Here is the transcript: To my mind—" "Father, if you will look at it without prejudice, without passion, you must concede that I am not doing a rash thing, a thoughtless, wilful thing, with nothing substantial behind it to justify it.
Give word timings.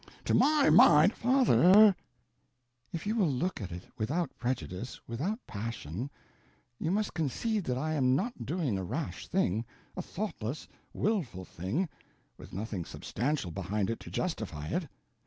To 0.25 0.33
my 0.33 0.71
mind—" 0.71 1.13
"Father, 1.13 1.95
if 2.91 3.05
you 3.05 3.15
will 3.15 3.29
look 3.29 3.61
at 3.61 3.71
it 3.71 3.83
without 3.99 4.35
prejudice, 4.39 4.99
without 5.07 5.37
passion, 5.45 6.09
you 6.79 6.89
must 6.89 7.13
concede 7.13 7.65
that 7.65 7.77
I 7.77 7.93
am 7.93 8.15
not 8.15 8.43
doing 8.43 8.79
a 8.79 8.83
rash 8.83 9.27
thing, 9.27 9.63
a 9.95 10.01
thoughtless, 10.01 10.67
wilful 10.91 11.45
thing, 11.45 11.87
with 12.35 12.51
nothing 12.51 12.83
substantial 12.83 13.51
behind 13.51 13.91
it 13.91 13.99
to 13.99 14.09
justify 14.09 14.69
it. 14.69 14.87